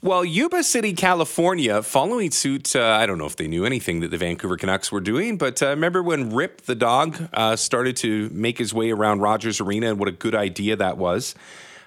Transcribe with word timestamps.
Well, 0.00 0.24
Yuba 0.24 0.62
City, 0.62 0.92
California, 0.92 1.82
following 1.82 2.30
suit, 2.30 2.76
uh, 2.76 2.84
I 2.84 3.04
don't 3.04 3.18
know 3.18 3.26
if 3.26 3.34
they 3.34 3.48
knew 3.48 3.64
anything 3.64 3.98
that 3.98 4.12
the 4.12 4.16
Vancouver 4.16 4.56
Canucks 4.56 4.92
were 4.92 5.00
doing, 5.00 5.36
but 5.36 5.60
uh, 5.60 5.70
remember 5.70 6.04
when 6.04 6.32
Rip 6.32 6.60
the 6.62 6.76
dog 6.76 7.28
uh, 7.32 7.56
started 7.56 7.96
to 7.96 8.30
make 8.30 8.58
his 8.58 8.72
way 8.72 8.92
around 8.92 9.22
Rogers 9.22 9.60
Arena 9.60 9.88
and 9.88 9.98
what 9.98 10.06
a 10.06 10.12
good 10.12 10.36
idea 10.36 10.76
that 10.76 10.98
was? 10.98 11.34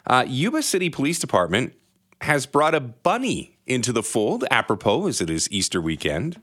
Uh, 0.05 0.25
Yuba 0.27 0.61
City 0.61 0.89
Police 0.89 1.19
Department 1.19 1.73
has 2.19 2.45
brought 2.45 2.75
a 2.75 2.81
bunny 2.81 3.55
into 3.65 3.93
the 3.93 4.03
fold, 4.03 4.43
apropos 4.51 5.07
as 5.07 5.21
it 5.21 5.29
is 5.29 5.49
Easter 5.49 5.79
weekend. 5.79 6.41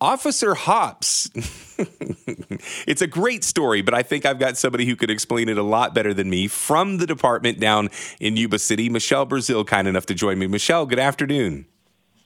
Officer 0.00 0.54
Hops. 0.54 1.28
it's 2.86 3.02
a 3.02 3.06
great 3.06 3.44
story, 3.44 3.82
but 3.82 3.94
I 3.94 4.02
think 4.02 4.24
I've 4.24 4.38
got 4.38 4.56
somebody 4.56 4.86
who 4.86 4.96
could 4.96 5.10
explain 5.10 5.48
it 5.48 5.58
a 5.58 5.62
lot 5.62 5.94
better 5.94 6.14
than 6.14 6.30
me 6.30 6.48
from 6.48 6.98
the 6.98 7.06
department 7.06 7.60
down 7.60 7.90
in 8.20 8.36
Yuba 8.36 8.58
City. 8.58 8.88
Michelle 8.88 9.24
Brazil, 9.24 9.64
kind 9.64 9.88
enough 9.88 10.06
to 10.06 10.14
join 10.14 10.38
me. 10.38 10.46
Michelle, 10.46 10.86
good 10.86 10.98
afternoon. 10.98 11.66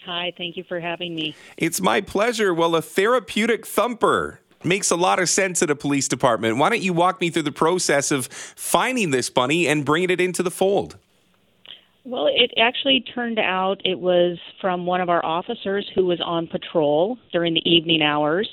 Hi, 0.04 0.32
thank 0.38 0.56
you 0.56 0.64
for 0.64 0.80
having 0.80 1.14
me. 1.14 1.36
It's 1.56 1.80
my 1.80 2.00
pleasure. 2.00 2.54
Well, 2.54 2.74
a 2.74 2.82
therapeutic 2.82 3.66
thumper 3.66 4.40
makes 4.64 4.90
a 4.90 4.96
lot 4.96 5.18
of 5.18 5.28
sense 5.28 5.62
at 5.62 5.70
a 5.70 5.76
police 5.76 6.08
department. 6.08 6.56
Why 6.56 6.70
don't 6.70 6.82
you 6.82 6.92
walk 6.92 7.20
me 7.20 7.30
through 7.30 7.42
the 7.42 7.52
process 7.52 8.10
of 8.10 8.26
finding 8.26 9.10
this 9.10 9.30
bunny 9.30 9.68
and 9.68 9.84
bringing 9.84 10.10
it 10.10 10.20
into 10.20 10.42
the 10.42 10.50
fold? 10.50 10.96
Well, 12.04 12.26
it 12.26 12.52
actually 12.56 13.04
turned 13.14 13.38
out 13.38 13.82
it 13.84 13.98
was 13.98 14.38
from 14.62 14.86
one 14.86 15.02
of 15.02 15.10
our 15.10 15.22
officers 15.24 15.86
who 15.94 16.06
was 16.06 16.20
on 16.24 16.46
patrol 16.46 17.18
during 17.32 17.52
the 17.52 17.70
evening 17.70 18.00
hours. 18.00 18.48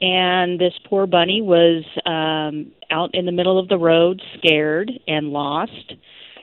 And 0.00 0.58
this 0.58 0.72
poor 0.88 1.06
bunny 1.06 1.42
was 1.42 1.84
um, 2.06 2.72
out 2.90 3.14
in 3.14 3.26
the 3.26 3.32
middle 3.32 3.58
of 3.58 3.68
the 3.68 3.78
road, 3.78 4.20
scared 4.38 4.90
and 5.06 5.28
lost. 5.28 5.92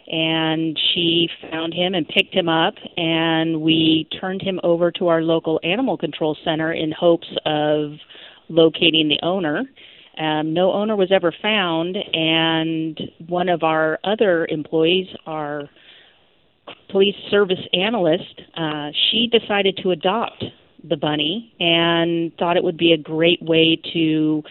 And 0.08 0.80
she 0.94 1.28
found 1.52 1.74
him 1.74 1.94
and 1.94 2.08
picked 2.08 2.34
him 2.34 2.48
up, 2.48 2.76
and 2.96 3.60
we 3.62 4.08
turned 4.22 4.42
him 4.42 4.60
over 4.64 4.90
to 4.92 5.10
our 5.10 5.22
local 5.22 5.60
animal 5.64 5.98
control 5.98 6.38
center 6.46 6.72
in 6.72 6.94
hopes 6.94 7.28
of 7.46 7.92
locating 8.48 9.10
the 9.10 9.20
owner. 9.22 9.64
Um, 10.18 10.54
no 10.54 10.72
owner 10.72 10.96
was 10.96 11.12
ever 11.12 11.34
found, 11.42 11.98
and 12.14 13.00
one 13.28 13.50
of 13.50 13.64
our 13.64 14.00
other 14.04 14.48
employees, 14.48 15.08
our 15.26 15.70
police 16.90 17.16
service 17.30 17.60
analyst, 17.74 18.42
uh, 18.56 18.90
she 19.10 19.28
decided 19.28 19.78
to 19.84 19.92
adopt 19.92 20.44
the 20.84 20.98
bunny 20.98 21.54
and 21.60 22.32
thought 22.38 22.58
it 22.58 22.64
would 22.64 22.78
be 22.78 22.94
a 22.94 22.98
great 22.98 23.42
way 23.42 23.80
to 23.94 24.44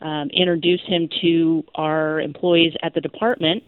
um, 0.00 0.30
introduce 0.30 0.82
him 0.86 1.08
to 1.20 1.64
our 1.74 2.20
employees 2.20 2.74
at 2.82 2.94
the 2.94 3.00
department. 3.00 3.62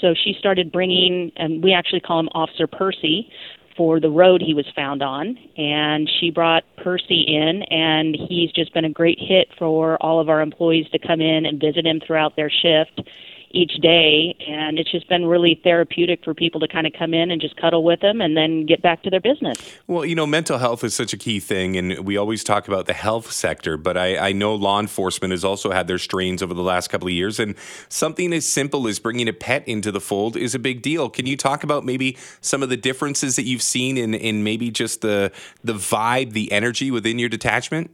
So 0.00 0.14
she 0.14 0.34
started 0.38 0.72
bringing, 0.72 1.32
and 1.36 1.62
we 1.62 1.72
actually 1.72 2.00
call 2.00 2.20
him 2.20 2.28
Officer 2.34 2.66
Percy 2.66 3.30
for 3.76 4.00
the 4.00 4.10
road 4.10 4.42
he 4.42 4.52
was 4.52 4.66
found 4.74 5.02
on. 5.02 5.38
And 5.56 6.10
she 6.20 6.30
brought 6.30 6.64
Percy 6.82 7.24
in, 7.26 7.62
and 7.70 8.16
he's 8.28 8.50
just 8.52 8.74
been 8.74 8.84
a 8.84 8.90
great 8.90 9.18
hit 9.20 9.48
for 9.58 9.96
all 10.02 10.20
of 10.20 10.28
our 10.28 10.40
employees 10.40 10.86
to 10.92 10.98
come 10.98 11.20
in 11.20 11.46
and 11.46 11.60
visit 11.60 11.86
him 11.86 12.00
throughout 12.06 12.36
their 12.36 12.50
shift 12.50 13.08
each 13.52 13.72
day 13.80 14.36
and 14.46 14.78
it's 14.78 14.90
just 14.90 15.08
been 15.08 15.26
really 15.26 15.60
therapeutic 15.62 16.24
for 16.24 16.34
people 16.34 16.60
to 16.60 16.68
kind 16.68 16.86
of 16.86 16.92
come 16.98 17.14
in 17.14 17.30
and 17.30 17.40
just 17.40 17.56
cuddle 17.56 17.84
with 17.84 18.00
them 18.00 18.20
and 18.20 18.36
then 18.36 18.66
get 18.66 18.82
back 18.82 19.02
to 19.02 19.10
their 19.10 19.20
business. 19.20 19.58
Well 19.86 20.04
you 20.04 20.14
know 20.14 20.26
mental 20.26 20.58
health 20.58 20.84
is 20.84 20.94
such 20.94 21.12
a 21.12 21.16
key 21.16 21.40
thing 21.40 21.76
and 21.76 22.00
we 22.00 22.16
always 22.16 22.44
talk 22.44 22.68
about 22.68 22.86
the 22.86 22.92
health 22.92 23.30
sector 23.32 23.76
but 23.76 23.96
i, 23.96 24.16
I 24.28 24.32
know 24.32 24.54
law 24.54 24.80
enforcement 24.80 25.32
has 25.32 25.44
also 25.44 25.70
had 25.70 25.86
their 25.86 25.98
strains 25.98 26.42
over 26.42 26.54
the 26.54 26.62
last 26.62 26.88
couple 26.88 27.08
of 27.08 27.12
years 27.12 27.38
and 27.38 27.54
something 27.88 28.32
as 28.32 28.46
simple 28.46 28.88
as 28.88 28.98
bringing 28.98 29.28
a 29.28 29.32
pet 29.32 29.66
into 29.66 29.90
the 29.92 30.00
fold 30.00 30.36
is 30.36 30.54
a 30.54 30.58
big 30.58 30.82
deal. 30.82 31.08
Can 31.08 31.26
you 31.26 31.36
talk 31.36 31.64
about 31.64 31.84
maybe 31.84 32.16
some 32.40 32.62
of 32.62 32.68
the 32.68 32.76
differences 32.76 33.36
that 33.36 33.44
you've 33.44 33.62
seen 33.62 33.96
in, 33.96 34.14
in 34.14 34.44
maybe 34.44 34.70
just 34.70 35.00
the 35.00 35.32
the 35.64 35.74
vibe 35.74 36.32
the 36.32 36.50
energy 36.52 36.90
within 36.90 37.18
your 37.18 37.28
detachment? 37.28 37.90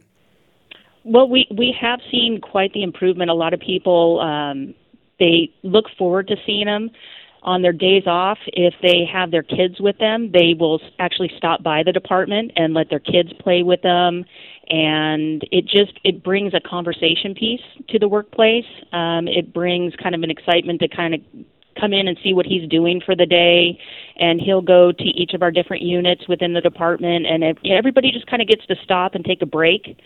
Well, 1.03 1.27
we 1.27 1.47
we 1.49 1.75
have 1.79 1.99
seen 2.11 2.39
quite 2.41 2.73
the 2.73 2.83
improvement. 2.83 3.29
A 3.29 3.33
lot 3.33 3.53
of 3.53 3.59
people 3.59 4.19
um, 4.19 4.75
they 5.19 5.53
look 5.63 5.85
forward 5.97 6.27
to 6.27 6.35
seeing 6.45 6.65
them 6.65 6.89
on 7.41 7.61
their 7.61 7.73
days 7.73 8.03
off. 8.05 8.37
If 8.47 8.73
they 8.81 9.05
have 9.11 9.31
their 9.31 9.43
kids 9.43 9.79
with 9.79 9.97
them 9.97 10.31
they 10.31 10.55
will 10.59 10.81
actually 10.99 11.31
stop 11.37 11.63
by 11.63 11.83
the 11.83 11.91
department 11.91 12.51
and 12.55 12.73
let 12.73 12.89
their 12.89 12.99
kids 12.99 13.31
play 13.39 13.63
with 13.63 13.81
them 13.81 14.25
and 14.69 15.43
it 15.51 15.65
just 15.65 15.99
it 16.03 16.23
brings 16.23 16.53
a 16.53 16.59
conversation 16.59 17.33
piece 17.33 17.61
to 17.89 17.99
the 17.99 18.07
workplace. 18.07 18.65
Um, 18.91 19.27
it 19.27 19.53
brings 19.53 19.93
kind 19.95 20.13
of 20.13 20.21
an 20.21 20.29
excitement 20.29 20.79
to 20.81 20.87
kind 20.87 21.15
of 21.15 21.21
come 21.79 21.93
in 21.93 22.07
and 22.07 22.17
see 22.23 22.33
what 22.33 22.45
he's 22.45 22.67
doing 22.69 23.01
for 23.03 23.15
the 23.15 23.25
day. 23.25 23.79
And 24.17 24.41
he'll 24.41 24.61
go 24.61 24.91
to 24.91 25.03
each 25.03 25.33
of 25.33 25.41
our 25.41 25.51
different 25.51 25.83
units 25.83 26.27
within 26.27 26.53
the 26.53 26.61
department 26.61 27.25
and 27.25 27.43
everybody 27.65 28.11
just 28.11 28.27
kind 28.27 28.41
of 28.41 28.47
gets 28.47 28.65
to 28.67 28.75
stop 28.83 29.15
and 29.15 29.23
take 29.23 29.41
a 29.41 29.45
break 29.45 29.97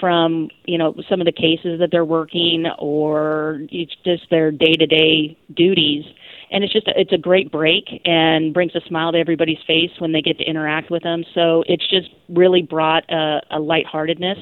from 0.00 0.48
you 0.64 0.78
know 0.78 0.94
some 1.08 1.20
of 1.20 1.26
the 1.26 1.32
cases 1.32 1.78
that 1.78 1.90
they're 1.92 2.04
working 2.04 2.66
or 2.78 3.60
it's 3.70 3.94
just 4.04 4.28
their 4.30 4.50
day-to-day 4.50 5.38
duties. 5.54 6.04
And 6.52 6.64
it's 6.64 6.72
just 6.72 6.88
it's 6.88 7.12
a 7.12 7.18
great 7.18 7.52
break 7.52 7.84
and 8.04 8.52
brings 8.52 8.74
a 8.74 8.80
smile 8.88 9.12
to 9.12 9.18
everybody's 9.18 9.62
face 9.66 9.90
when 9.98 10.12
they 10.12 10.22
get 10.22 10.38
to 10.38 10.44
interact 10.44 10.90
with 10.90 11.04
them. 11.04 11.24
So 11.34 11.62
it's 11.68 11.88
just 11.88 12.08
really 12.28 12.62
brought 12.62 13.08
a, 13.08 13.40
a 13.52 13.60
lightheartedness 13.60 14.38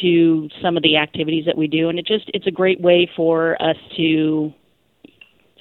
to 0.00 0.48
some 0.62 0.76
of 0.76 0.82
the 0.82 0.96
activities 0.96 1.44
that 1.46 1.58
we 1.58 1.66
do. 1.66 1.88
And 1.88 1.98
it 1.98 2.06
just 2.06 2.30
it's 2.32 2.46
a 2.46 2.50
great 2.50 2.80
way 2.80 3.10
for 3.16 3.60
us 3.60 3.76
to 3.96 4.52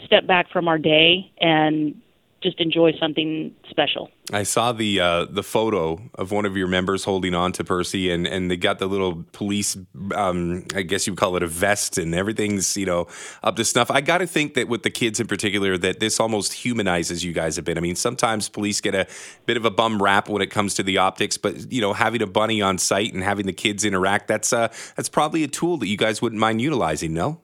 step 0.05 0.25
back 0.27 0.49
from 0.51 0.67
our 0.67 0.77
day 0.77 1.31
and 1.41 1.95
just 2.41 2.59
enjoy 2.59 2.93
something 2.99 3.53
special. 3.69 4.09
I 4.31 4.43
saw 4.43 4.71
the 4.71 4.99
uh, 4.99 5.25
the 5.25 5.43
photo 5.43 6.01
of 6.15 6.31
one 6.31 6.45
of 6.45 6.55
your 6.55 6.67
members 6.67 7.03
holding 7.03 7.33
on 7.33 7.51
to 7.53 7.63
Percy, 7.63 8.11
and, 8.11 8.27
and 8.27 8.49
they 8.49 8.57
got 8.57 8.79
the 8.79 8.87
little 8.87 9.25
police, 9.31 9.77
um, 10.13 10.65
I 10.75 10.83
guess 10.83 11.07
you 11.07 11.15
call 11.15 11.35
it 11.35 11.43
a 11.43 11.47
vest, 11.47 11.97
and 11.97 12.13
everything's 12.13 12.77
you 12.77 12.85
know 12.85 13.07
up 13.43 13.55
to 13.55 13.65
snuff. 13.65 13.89
I 13.91 14.01
got 14.01 14.19
to 14.19 14.27
think 14.27 14.53
that 14.53 14.67
with 14.67 14.83
the 14.83 14.89
kids 14.89 15.19
in 15.19 15.27
particular, 15.27 15.77
that 15.77 15.99
this 15.99 16.19
almost 16.19 16.53
humanizes 16.53 17.23
you 17.23 17.33
guys 17.33 17.57
a 17.57 17.61
bit. 17.61 17.77
I 17.77 17.81
mean, 17.81 17.95
sometimes 17.95 18.49
police 18.49 18.81
get 18.81 18.95
a 18.95 19.07
bit 19.45 19.57
of 19.57 19.65
a 19.65 19.71
bum 19.71 20.01
rap 20.01 20.29
when 20.29 20.41
it 20.41 20.51
comes 20.51 20.75
to 20.75 20.83
the 20.83 20.99
optics, 20.99 21.37
but 21.37 21.71
you 21.71 21.81
know, 21.81 21.93
having 21.93 22.21
a 22.21 22.27
bunny 22.27 22.61
on 22.61 22.77
site 22.77 23.13
and 23.13 23.23
having 23.23 23.45
the 23.45 23.53
kids 23.53 23.83
interact, 23.83 24.27
that's 24.27 24.53
uh, 24.53 24.67
that's 24.95 25.09
probably 25.09 25.43
a 25.43 25.47
tool 25.47 25.77
that 25.77 25.87
you 25.87 25.97
guys 25.97 26.21
wouldn't 26.21 26.39
mind 26.39 26.61
utilizing. 26.61 27.13
No. 27.13 27.41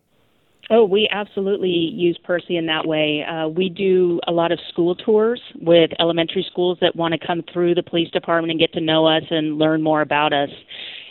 Oh, 0.72 0.84
we 0.84 1.08
absolutely 1.12 1.70
use 1.70 2.18
Percy 2.24 2.58
in 2.58 2.66
that 2.66 2.88
way. 2.88 3.24
Uh, 3.24 3.48
we 3.48 3.70
do 3.70 4.20
a 4.28 4.32
lot 4.32 4.52
of 4.52 4.60
school 4.70 4.96
tours 4.96 5.40
with 5.62 5.92
elementary 6.00 6.46
schools 6.50 6.80
that 6.82 6.96
want 6.96 7.14
to 7.14 7.28
come 7.28 7.44
through 7.54 7.76
the 7.76 7.84
police 7.84 8.10
department 8.10 8.50
and 8.50 8.60
get 8.60 8.74
to 8.74 8.82
know 8.82 9.06
us 9.06 9.24
and 9.30 9.60
learn 9.60 9.84
more 9.84 10.02
about 10.02 10.34
us. 10.34 10.50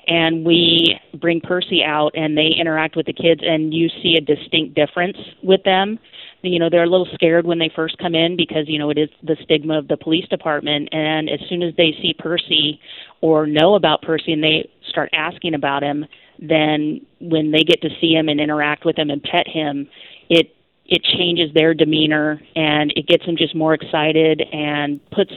And 0.09 0.45
we 0.45 0.99
bring 1.21 1.41
Percy 1.41 1.83
out 1.85 2.11
and 2.15 2.37
they 2.37 2.49
interact 2.59 2.97
with 2.97 3.07
the 3.07 3.13
kids, 3.13 3.43
and 3.45 3.73
you 3.73 3.89
see 4.03 4.17
a 4.17 4.21
distinct 4.21 4.75
difference 4.75 5.17
with 5.43 5.63
them. 5.63 6.01
You 6.43 6.59
know, 6.59 6.69
they're 6.69 6.85
a 6.85 6.91
little 6.91 7.09
scared 7.15 7.47
when 7.47 7.59
they 7.59 7.71
first 7.75 7.97
come 7.99 8.15
in 8.15 8.37
because, 8.37 8.65
you 8.69 8.79
know, 8.79 8.91
it 8.91 8.99
is 8.99 9.09
the 9.23 9.37
stigma 9.45 9.79
of 9.79 9.89
the 9.89 9.97
police 9.97 10.29
department. 10.29 10.91
And 10.93 11.31
as 11.31 11.41
soon 11.49 11.63
as 11.63 11.75
they 11.77 11.93
see 12.03 12.15
Percy 12.19 12.81
or 13.23 13.47
know 13.47 13.77
about 13.77 14.03
Percy 14.03 14.33
and 14.33 14.43
they 14.43 14.69
start 14.95 15.11
asking 15.13 15.55
about 15.55 15.83
him, 15.83 16.07
then 16.39 17.01
when 17.21 17.51
they 17.51 17.65
get 17.65 17.83
to 17.83 17.91
see 18.01 18.13
him 18.13 18.29
and 18.29 18.41
interact 18.41 18.85
with 18.85 18.97
him 18.97 19.11
and 19.11 19.23
pet 19.23 19.47
him, 19.47 19.89
it 20.31 20.55
it 20.87 21.03
changes 21.03 21.51
their 21.55 21.73
demeanor 21.75 22.41
and 22.55 22.93
it 22.95 23.07
gets 23.07 23.25
them 23.25 23.37
just 23.37 23.55
more 23.55 23.75
excited 23.75 24.43
and 24.53 25.01
puts 25.11 25.33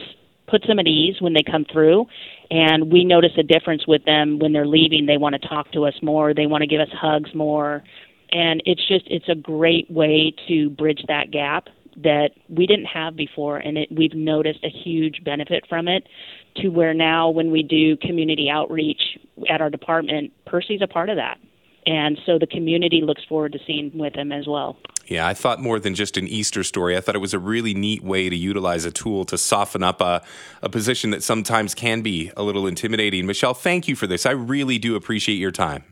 puts 0.48 0.68
them 0.68 0.80
at 0.80 0.88
ease 0.88 1.16
when 1.20 1.34
they 1.34 1.44
come 1.44 1.66
through. 1.72 2.06
And 2.50 2.92
we 2.92 3.04
notice 3.04 3.32
a 3.38 3.44
difference 3.44 3.86
with 3.88 4.06
them 4.06 4.40
when 4.40 4.54
they're 4.54 4.68
leaving. 4.68 5.06
They 5.06 5.18
want 5.18 5.36
to 5.42 5.48
talk 5.48 5.72
to 5.74 5.86
us 5.86 5.94
more. 6.02 6.34
They 6.34 6.46
want 6.46 6.62
to 6.62 6.68
give 6.68 6.80
us 6.80 6.88
hugs 6.94 7.34
more. 7.36 7.84
And 8.32 8.62
it's 8.66 8.86
just 8.88 9.06
it's 9.08 9.28
a 9.30 9.36
great 9.36 9.90
way 9.90 10.34
to 10.48 10.70
bridge 10.70 11.02
that 11.08 11.32
gap 11.32 11.68
that 12.04 12.30
we 12.48 12.66
didn't 12.68 12.86
have 12.86 13.16
before 13.16 13.58
and 13.58 13.78
it, 13.78 13.90
we've 13.92 14.14
noticed 14.14 14.64
a 14.64 14.70
huge 14.70 15.24
benefit 15.24 15.64
from 15.68 15.88
it 15.88 16.08
to 16.58 16.70
where 16.70 16.94
now 16.94 17.30
when 17.30 17.52
we 17.52 17.64
do 17.64 17.98
community 17.98 18.50
outreach 18.50 19.02
at 19.50 19.62
our 19.62 19.70
department, 19.70 20.32
Percy's 20.46 20.82
a 20.82 20.88
part 20.88 21.10
of 21.10 21.18
that. 21.18 21.38
and 21.86 22.20
so 22.26 22.38
the 22.38 22.48
community 22.48 23.02
looks 23.02 23.24
forward 23.30 23.54
to 23.54 23.60
seeing 23.66 23.92
with 23.98 24.14
him 24.16 24.32
as 24.32 24.46
well. 24.46 24.78
Yeah, 25.08 25.26
I 25.26 25.34
thought 25.34 25.62
more 25.62 25.80
than 25.80 25.96
just 25.96 26.18
an 26.18 26.28
Easter 26.28 26.64
story. 26.66 26.98
I 26.98 27.02
thought 27.02 27.16
it 27.16 27.20
was 27.20 27.34
a 27.34 27.40
really 27.40 27.74
neat 27.74 28.04
way 28.04 28.30
to 28.30 28.36
utilize 28.36 28.84
a 28.84 28.92
tool 28.92 29.24
to 29.26 29.38
soften 29.38 29.82
up 29.82 30.02
a, 30.02 30.22
a 30.62 30.68
position 30.68 31.12
that 31.12 31.24
sometimes 31.24 31.74
can 31.74 32.02
be 32.02 32.30
a 32.36 32.44
little 32.44 32.68
intimidating. 32.68 33.26
Michelle, 33.26 33.54
thank 33.54 33.88
you 33.88 33.96
for 33.96 34.06
this. 34.06 34.26
I 34.26 34.32
really 34.32 34.78
do 34.78 34.96
appreciate 34.98 35.38
your 35.38 35.52
time. 35.52 35.86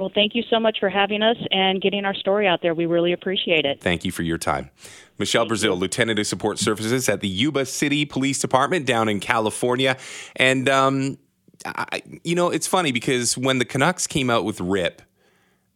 Well, 0.00 0.10
thank 0.14 0.34
you 0.34 0.42
so 0.48 0.58
much 0.58 0.78
for 0.80 0.88
having 0.88 1.20
us 1.20 1.36
and 1.50 1.78
getting 1.78 2.06
our 2.06 2.14
story 2.14 2.48
out 2.48 2.62
there. 2.62 2.74
We 2.74 2.86
really 2.86 3.12
appreciate 3.12 3.66
it. 3.66 3.82
Thank 3.82 4.02
you 4.02 4.10
for 4.10 4.22
your 4.22 4.38
time. 4.38 4.70
Michelle 5.18 5.44
Brazil. 5.44 5.76
Lieutenant 5.76 6.18
of 6.18 6.26
Support 6.26 6.58
Services 6.58 7.06
at 7.10 7.20
the 7.20 7.28
Yuba 7.28 7.66
City 7.66 8.06
Police 8.06 8.38
Department 8.38 8.86
down 8.86 9.10
in 9.10 9.20
California. 9.20 9.98
And, 10.36 10.70
um, 10.70 11.18
I, 11.66 12.02
you 12.24 12.34
know, 12.34 12.48
it's 12.48 12.66
funny 12.66 12.92
because 12.92 13.36
when 13.36 13.58
the 13.58 13.66
Canucks 13.66 14.06
came 14.06 14.30
out 14.30 14.46
with 14.46 14.58
RIP, 14.58 15.02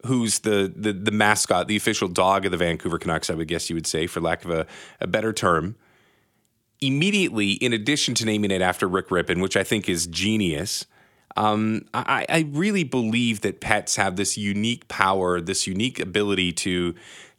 who's 0.07 0.39
the, 0.39 0.73
the, 0.75 0.91
the 0.91 1.11
mascot, 1.11 1.67
the 1.67 1.75
official 1.75 2.07
dog 2.07 2.45
of 2.45 2.51
the 2.51 2.57
Vancouver 2.57 2.97
Canucks, 2.97 3.29
I 3.29 3.35
would 3.35 3.47
guess 3.47 3.69
you 3.69 3.75
would 3.75 3.85
say, 3.85 4.07
for 4.07 4.21
lack 4.21 4.43
of 4.43 4.49
a, 4.49 4.65
a 4.99 5.05
better 5.05 5.33
term, 5.33 5.75
immediately, 6.81 7.51
in 7.51 7.73
addition 7.73 8.15
to 8.15 8.25
naming 8.25 8.49
it 8.49 8.63
after 8.63 8.87
Rick 8.87 9.09
Rypien, 9.09 9.39
which 9.39 9.55
I 9.55 9.63
think 9.63 9.87
is 9.87 10.07
genius, 10.07 10.87
um, 11.35 11.85
I, 11.93 12.25
I, 12.29 12.47
really 12.51 12.85
believe 12.85 13.41
that 13.41 13.59
pets 13.59 13.97
have 13.97 14.15
this 14.15 14.37
unique 14.37 14.87
power, 14.87 15.41
this 15.41 15.67
unique 15.67 15.99
ability 15.99 16.53
to 16.53 16.95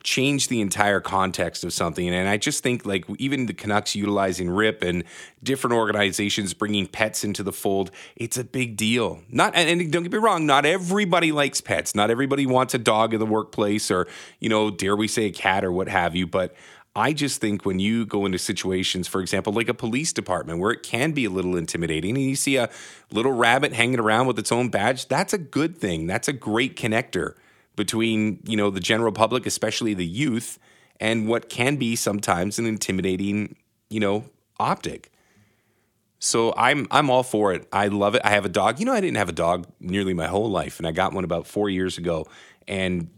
change 0.07 0.47
the 0.47 0.61
entire 0.61 1.01
context 1.01 1.65
of 1.65 1.73
something. 1.73 2.09
And 2.09 2.29
I 2.29 2.37
just 2.37 2.63
think 2.63 2.87
like 2.87 3.05
even 3.19 3.47
the 3.47 3.53
Canucks 3.53 3.97
utilizing 3.97 4.49
RIP 4.49 4.83
and 4.83 5.03
different 5.43 5.75
organizations 5.75 6.55
bringing 6.55 6.87
pets 6.87 7.25
into 7.25 7.43
the 7.43 7.53
fold, 7.53 7.91
it's 8.15 8.39
a 8.39 8.45
big 8.45 8.77
deal. 8.77 9.23
Not 9.29 9.57
and 9.57 9.91
don't 9.91 10.05
get 10.05 10.13
me 10.13 10.19
wrong, 10.19 10.47
not 10.47 10.65
everybody 10.65 11.33
likes 11.33 11.61
pets. 11.61 11.95
Not 11.95 12.09
everybody 12.09 12.47
wants 12.47 12.73
a 12.73 12.79
dog 12.79 13.15
in 13.15 13.19
the 13.19 13.27
workplace 13.27 13.91
or 13.91 14.07
you 14.39 14.49
know, 14.49 14.71
dare 14.71 14.95
we 14.95 15.09
say 15.09 15.25
a 15.25 15.33
cat 15.33 15.65
or 15.65 15.73
what 15.73 15.89
have 15.89 16.15
you, 16.15 16.27
but 16.27 16.55
I 16.97 17.13
just 17.13 17.43
think 17.43 17.67
when 17.67 17.79
you 17.79 18.07
go 18.07 18.25
into 18.25 18.39
situations, 18.39 19.07
for 19.07 19.21
example, 19.21 19.53
like 19.53 19.69
a 19.69 19.75
police 19.75 20.15
department 20.15 20.61
where 20.61 20.73
it 20.73 20.83
can 20.83 21.13
be 21.13 21.27
a 21.27 21.31
little 21.31 21.55
intimidating 21.55 22.17
and 22.17 22.25
you 22.25 22.37
see 22.37 22.57
a 22.57 22.71
little 23.13 23.33
rabbit 23.33 23.75
hanging 23.75 24.01
around 24.01 24.27
with 24.27 24.39
its 24.39 24.51
own 24.51 24.71
badge, 24.71 25.07
that's 25.07 25.35
a 25.35 25.39
good 25.39 25.77
thing. 25.77 26.07
That's 26.07 26.27
a 26.27 26.33
great 26.33 26.75
connector 26.75 27.35
between, 27.77 28.41
you 28.47 28.57
know, 28.57 28.71
the 28.71 28.81
general 28.81 29.13
public, 29.13 29.45
especially 29.45 29.93
the 29.93 30.07
youth, 30.07 30.59
and 30.99 31.29
what 31.29 31.51
can 31.51 31.77
be 31.77 31.97
sometimes 31.97 32.59
an 32.59 32.65
intimidating, 32.65 33.57
you 33.91 34.01
know, 34.01 34.25
optic. 34.59 35.13
So 36.19 36.55
I'm 36.57 36.87
I'm 36.91 37.11
all 37.11 37.23
for 37.23 37.53
it. 37.53 37.69
I 37.75 37.89
love 37.89 38.15
it. 38.15 38.23
I 38.25 38.31
have 38.31 38.47
a 38.47 38.49
dog. 38.49 38.81
You 38.81 38.87
know, 38.87 38.95
I 38.95 39.03
didn't 39.03 39.19
have 39.19 39.29
a 39.29 39.33
dog 39.33 39.67
nearly 39.81 40.15
my 40.15 40.29
whole 40.29 40.51
life, 40.51 40.79
and 40.79 40.87
I 40.87 40.93
got 40.93 41.13
one 41.13 41.25
about 41.25 41.47
four 41.47 41.69
years 41.69 41.99
ago. 41.99 42.27
And 42.67 43.11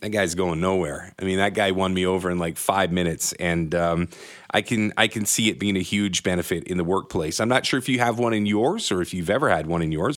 that 0.00 0.10
guy's 0.10 0.34
going 0.34 0.60
nowhere. 0.60 1.12
I 1.18 1.24
mean, 1.24 1.38
that 1.38 1.54
guy 1.54 1.72
won 1.72 1.92
me 1.92 2.06
over 2.06 2.30
in 2.30 2.38
like 2.38 2.56
five 2.56 2.90
minutes, 2.90 3.32
and 3.34 3.74
um, 3.74 4.08
I 4.50 4.62
can 4.62 4.92
I 4.96 5.08
can 5.08 5.26
see 5.26 5.50
it 5.50 5.58
being 5.58 5.76
a 5.76 5.82
huge 5.82 6.22
benefit 6.22 6.64
in 6.64 6.78
the 6.78 6.84
workplace. 6.84 7.38
I'm 7.38 7.48
not 7.48 7.66
sure 7.66 7.78
if 7.78 7.88
you 7.88 7.98
have 7.98 8.18
one 8.18 8.32
in 8.32 8.46
yours 8.46 8.90
or 8.90 9.02
if 9.02 9.12
you've 9.12 9.30
ever 9.30 9.50
had 9.50 9.66
one 9.66 9.82
in 9.82 9.92
yours. 9.92 10.16